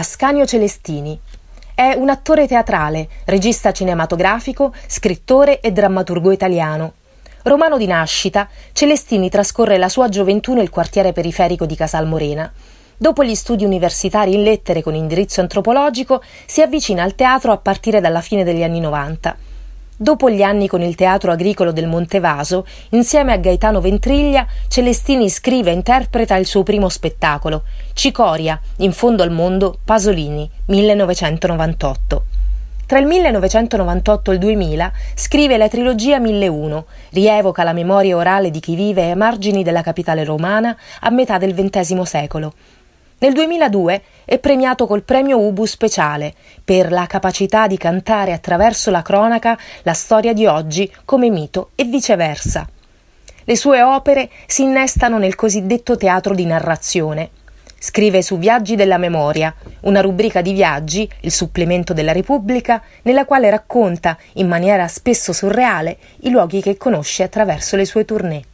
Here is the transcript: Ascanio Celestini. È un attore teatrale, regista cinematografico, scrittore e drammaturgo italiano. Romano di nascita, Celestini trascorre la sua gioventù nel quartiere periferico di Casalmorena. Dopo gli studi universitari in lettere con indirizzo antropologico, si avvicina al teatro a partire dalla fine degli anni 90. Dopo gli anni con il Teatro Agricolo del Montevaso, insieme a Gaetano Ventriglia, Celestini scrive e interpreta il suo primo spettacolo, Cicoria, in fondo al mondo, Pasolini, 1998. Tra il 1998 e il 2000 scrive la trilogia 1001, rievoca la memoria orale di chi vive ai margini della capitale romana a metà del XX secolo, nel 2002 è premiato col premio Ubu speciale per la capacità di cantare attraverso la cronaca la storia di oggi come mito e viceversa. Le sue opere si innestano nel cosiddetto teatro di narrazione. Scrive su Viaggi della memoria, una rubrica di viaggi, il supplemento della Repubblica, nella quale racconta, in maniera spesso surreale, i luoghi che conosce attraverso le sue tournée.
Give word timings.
Ascanio 0.00 0.46
Celestini. 0.46 1.20
È 1.74 1.92
un 1.94 2.08
attore 2.08 2.46
teatrale, 2.46 3.06
regista 3.26 3.70
cinematografico, 3.70 4.72
scrittore 4.86 5.60
e 5.60 5.72
drammaturgo 5.72 6.30
italiano. 6.30 6.94
Romano 7.42 7.76
di 7.76 7.86
nascita, 7.86 8.48
Celestini 8.72 9.28
trascorre 9.28 9.76
la 9.76 9.90
sua 9.90 10.08
gioventù 10.08 10.54
nel 10.54 10.70
quartiere 10.70 11.12
periferico 11.12 11.66
di 11.66 11.76
Casalmorena. 11.76 12.50
Dopo 12.96 13.22
gli 13.22 13.34
studi 13.34 13.66
universitari 13.66 14.32
in 14.32 14.42
lettere 14.42 14.82
con 14.82 14.94
indirizzo 14.94 15.42
antropologico, 15.42 16.22
si 16.46 16.62
avvicina 16.62 17.02
al 17.02 17.14
teatro 17.14 17.52
a 17.52 17.58
partire 17.58 18.00
dalla 18.00 18.22
fine 18.22 18.42
degli 18.42 18.62
anni 18.62 18.80
90. 18.80 19.36
Dopo 20.02 20.30
gli 20.30 20.40
anni 20.40 20.66
con 20.66 20.80
il 20.80 20.94
Teatro 20.94 21.30
Agricolo 21.30 21.72
del 21.72 21.86
Montevaso, 21.86 22.64
insieme 22.92 23.34
a 23.34 23.36
Gaetano 23.36 23.82
Ventriglia, 23.82 24.46
Celestini 24.66 25.28
scrive 25.28 25.72
e 25.72 25.74
interpreta 25.74 26.36
il 26.36 26.46
suo 26.46 26.62
primo 26.62 26.88
spettacolo, 26.88 27.64
Cicoria, 27.92 28.58
in 28.78 28.92
fondo 28.92 29.22
al 29.22 29.30
mondo, 29.30 29.76
Pasolini, 29.84 30.50
1998. 30.64 32.24
Tra 32.86 32.98
il 32.98 33.04
1998 33.04 34.30
e 34.30 34.34
il 34.34 34.40
2000 34.40 34.92
scrive 35.16 35.58
la 35.58 35.68
trilogia 35.68 36.18
1001, 36.18 36.86
rievoca 37.10 37.62
la 37.62 37.74
memoria 37.74 38.16
orale 38.16 38.50
di 38.50 38.58
chi 38.58 38.74
vive 38.74 39.10
ai 39.10 39.16
margini 39.16 39.62
della 39.62 39.82
capitale 39.82 40.24
romana 40.24 40.74
a 41.00 41.10
metà 41.10 41.36
del 41.36 41.52
XX 41.52 42.00
secolo, 42.00 42.54
nel 43.20 43.34
2002 43.34 44.02
è 44.24 44.38
premiato 44.38 44.86
col 44.86 45.02
premio 45.02 45.38
Ubu 45.38 45.66
speciale 45.66 46.32
per 46.64 46.90
la 46.90 47.06
capacità 47.06 47.66
di 47.66 47.76
cantare 47.76 48.32
attraverso 48.32 48.90
la 48.90 49.02
cronaca 49.02 49.58
la 49.82 49.92
storia 49.92 50.32
di 50.32 50.46
oggi 50.46 50.90
come 51.04 51.28
mito 51.28 51.70
e 51.74 51.84
viceversa. 51.84 52.66
Le 53.44 53.56
sue 53.56 53.82
opere 53.82 54.30
si 54.46 54.62
innestano 54.62 55.18
nel 55.18 55.34
cosiddetto 55.34 55.98
teatro 55.98 56.34
di 56.34 56.46
narrazione. 56.46 57.30
Scrive 57.78 58.22
su 58.22 58.38
Viaggi 58.38 58.74
della 58.74 58.96
memoria, 58.96 59.54
una 59.80 60.00
rubrica 60.00 60.40
di 60.40 60.54
viaggi, 60.54 61.06
il 61.20 61.30
supplemento 61.30 61.92
della 61.92 62.12
Repubblica, 62.12 62.82
nella 63.02 63.26
quale 63.26 63.50
racconta, 63.50 64.16
in 64.34 64.48
maniera 64.48 64.88
spesso 64.88 65.34
surreale, 65.34 65.98
i 66.20 66.30
luoghi 66.30 66.62
che 66.62 66.78
conosce 66.78 67.22
attraverso 67.22 67.76
le 67.76 67.84
sue 67.84 68.06
tournée. 68.06 68.44